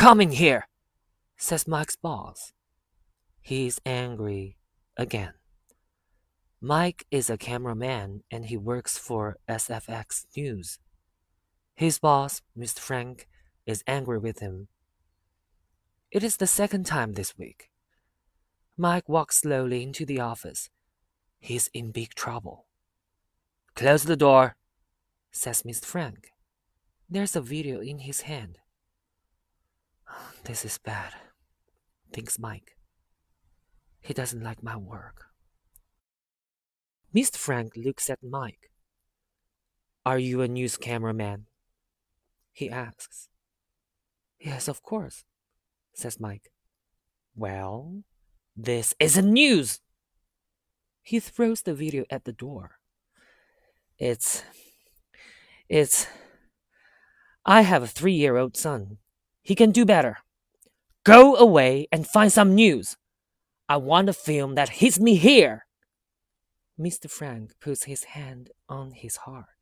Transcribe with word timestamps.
Come 0.00 0.22
in 0.22 0.30
here, 0.30 0.66
says 1.36 1.68
Mike's 1.68 1.94
boss. 1.94 2.54
He's 3.42 3.82
angry 3.84 4.56
again. 4.96 5.34
Mike 6.58 7.04
is 7.10 7.28
a 7.28 7.36
cameraman 7.36 8.22
and 8.30 8.46
he 8.46 8.56
works 8.56 8.96
for 8.96 9.36
SFX 9.46 10.24
News. 10.34 10.78
His 11.74 11.98
boss, 11.98 12.40
Mr. 12.56 12.78
Frank, 12.78 13.28
is 13.66 13.84
angry 13.86 14.18
with 14.18 14.38
him. 14.38 14.68
It 16.10 16.24
is 16.24 16.38
the 16.38 16.46
second 16.46 16.86
time 16.86 17.12
this 17.12 17.36
week. 17.36 17.68
Mike 18.78 19.06
walks 19.06 19.42
slowly 19.42 19.82
into 19.82 20.06
the 20.06 20.18
office. 20.18 20.70
He's 21.40 21.68
in 21.74 21.90
big 21.90 22.14
trouble. 22.14 22.64
Close 23.74 24.04
the 24.04 24.16
door, 24.16 24.56
says 25.30 25.62
Mr. 25.62 25.84
Frank. 25.84 26.30
There's 27.06 27.36
a 27.36 27.42
video 27.42 27.80
in 27.80 27.98
his 27.98 28.22
hand. 28.22 28.60
This 30.44 30.64
is 30.64 30.78
bad, 30.78 31.12
thinks 32.12 32.38
Mike. 32.38 32.76
He 34.00 34.14
doesn't 34.14 34.42
like 34.42 34.62
my 34.62 34.76
work. 34.76 35.26
Mr. 37.14 37.36
Frank 37.36 37.72
looks 37.76 38.08
at 38.08 38.18
Mike. 38.22 38.70
Are 40.06 40.18
you 40.18 40.40
a 40.40 40.48
news 40.48 40.76
cameraman? 40.76 41.46
He 42.52 42.70
asks. 42.70 43.28
Yes, 44.38 44.68
of 44.68 44.82
course, 44.82 45.24
says 45.94 46.18
Mike. 46.18 46.50
Well, 47.36 48.02
this 48.56 48.94
isn't 48.98 49.30
news. 49.30 49.80
He 51.02 51.20
throws 51.20 51.62
the 51.62 51.74
video 51.74 52.04
at 52.10 52.24
the 52.24 52.32
door. 52.32 52.78
It's. 53.98 54.42
It's. 55.68 56.06
I 57.44 57.62
have 57.62 57.82
a 57.82 57.86
three 57.86 58.14
year 58.14 58.36
old 58.36 58.56
son. 58.56 58.98
He 59.42 59.54
can 59.54 59.70
do 59.70 59.84
better. 59.84 60.18
Go 61.04 61.36
away 61.36 61.88
and 61.90 62.06
find 62.06 62.32
some 62.32 62.54
news. 62.54 62.96
I 63.68 63.78
want 63.78 64.08
a 64.08 64.12
film 64.12 64.54
that 64.56 64.68
hits 64.68 65.00
me 65.00 65.14
here. 65.14 65.64
Mr. 66.78 67.10
Frank 67.10 67.52
puts 67.60 67.84
his 67.84 68.04
hand 68.04 68.50
on 68.68 68.92
his 68.92 69.16
heart. 69.16 69.59